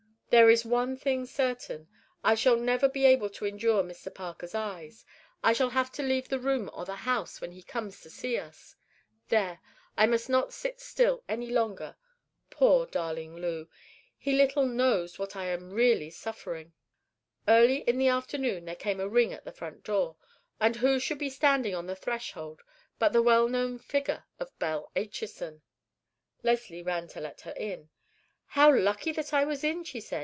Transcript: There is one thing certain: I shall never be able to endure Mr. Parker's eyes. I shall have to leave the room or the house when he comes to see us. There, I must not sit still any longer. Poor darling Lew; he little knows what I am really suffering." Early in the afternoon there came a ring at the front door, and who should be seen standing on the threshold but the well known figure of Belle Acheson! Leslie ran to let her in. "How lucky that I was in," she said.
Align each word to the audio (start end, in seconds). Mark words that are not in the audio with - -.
There 0.29 0.49
is 0.49 0.63
one 0.63 0.95
thing 0.95 1.25
certain: 1.25 1.89
I 2.23 2.35
shall 2.35 2.55
never 2.55 2.87
be 2.87 3.05
able 3.05 3.29
to 3.31 3.43
endure 3.45 3.83
Mr. 3.83 4.09
Parker's 4.15 4.55
eyes. 4.55 5.03
I 5.43 5.51
shall 5.51 5.71
have 5.71 5.91
to 5.91 6.03
leave 6.03 6.29
the 6.29 6.39
room 6.39 6.69
or 6.73 6.85
the 6.85 6.95
house 6.95 7.41
when 7.41 7.51
he 7.51 7.61
comes 7.61 7.99
to 7.99 8.09
see 8.09 8.37
us. 8.37 8.77
There, 9.27 9.59
I 9.97 10.05
must 10.07 10.29
not 10.29 10.53
sit 10.53 10.79
still 10.79 11.21
any 11.27 11.49
longer. 11.49 11.97
Poor 12.49 12.85
darling 12.85 13.35
Lew; 13.35 13.67
he 14.17 14.31
little 14.31 14.65
knows 14.65 15.19
what 15.19 15.35
I 15.35 15.47
am 15.47 15.71
really 15.73 16.09
suffering." 16.09 16.71
Early 17.45 17.79
in 17.81 17.97
the 17.97 18.07
afternoon 18.07 18.63
there 18.63 18.77
came 18.77 19.01
a 19.01 19.09
ring 19.09 19.33
at 19.33 19.43
the 19.43 19.51
front 19.51 19.83
door, 19.83 20.15
and 20.61 20.77
who 20.77 20.97
should 20.97 21.17
be 21.19 21.29
seen 21.29 21.35
standing 21.35 21.75
on 21.75 21.87
the 21.87 21.95
threshold 21.97 22.61
but 22.99 23.11
the 23.11 23.21
well 23.21 23.49
known 23.49 23.79
figure 23.79 24.23
of 24.39 24.57
Belle 24.59 24.93
Acheson! 24.95 25.61
Leslie 26.41 26.81
ran 26.81 27.09
to 27.09 27.19
let 27.19 27.41
her 27.41 27.51
in. 27.57 27.89
"How 28.45 28.73
lucky 28.75 29.11
that 29.13 29.33
I 29.33 29.43
was 29.45 29.63
in," 29.65 29.83
she 29.83 29.99
said. 30.01 30.19